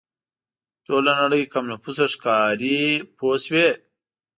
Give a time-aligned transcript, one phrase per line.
[0.85, 2.81] ټوله نړۍ کم نفوسه ښکاري
[3.17, 3.67] پوه شوې!.